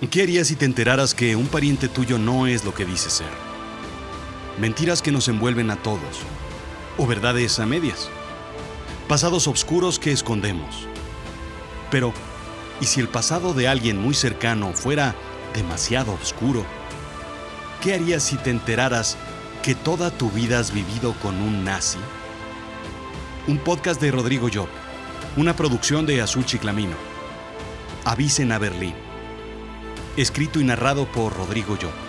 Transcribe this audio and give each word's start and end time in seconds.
¿Qué 0.00 0.22
harías 0.22 0.48
si 0.48 0.56
te 0.56 0.66
enteraras 0.66 1.14
que 1.14 1.36
un 1.36 1.46
pariente 1.46 1.88
tuyo 1.88 2.18
no 2.18 2.46
es 2.46 2.64
lo 2.64 2.74
que 2.74 2.84
dice 2.84 3.08
ser? 3.08 3.30
Mentiras 4.58 5.00
que 5.00 5.12
nos 5.12 5.28
envuelven 5.28 5.70
a 5.70 5.76
todos. 5.76 6.20
O 6.98 7.06
verdades 7.06 7.58
a 7.58 7.64
medias. 7.64 8.10
Pasados 9.08 9.46
oscuros 9.46 9.98
que 9.98 10.12
escondemos. 10.12 10.88
Pero, 11.90 12.12
¿y 12.80 12.86
si 12.86 13.00
el 13.00 13.08
pasado 13.08 13.54
de 13.54 13.68
alguien 13.68 13.96
muy 13.96 14.14
cercano 14.14 14.72
fuera 14.72 15.14
demasiado 15.54 16.12
oscuro? 16.12 16.66
¿Qué 17.80 17.94
harías 17.94 18.24
si 18.24 18.36
te 18.36 18.50
enteraras 18.50 19.16
que 19.62 19.74
toda 19.74 20.10
tu 20.10 20.28
vida 20.30 20.58
has 20.58 20.74
vivido 20.74 21.14
con 21.22 21.40
un 21.40 21.64
nazi? 21.64 21.98
Un 23.46 23.58
podcast 23.58 24.00
de 24.00 24.10
Rodrigo 24.10 24.48
Job. 24.52 24.68
Una 25.36 25.56
producción 25.56 26.04
de 26.04 26.20
Azul 26.20 26.44
Chiclamino. 26.44 26.96
Avisen 28.04 28.52
a 28.52 28.58
Berlín. 28.58 29.13
Escrito 30.16 30.60
y 30.60 30.64
narrado 30.64 31.06
por 31.06 31.36
Rodrigo 31.36 31.76
Job. 31.80 32.03